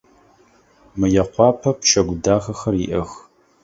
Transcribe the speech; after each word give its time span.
Мыекъуапэ 0.99 1.69
пчэгу 1.79 2.15
дахэхэр 2.23 2.75
иӏэх. 2.85 3.11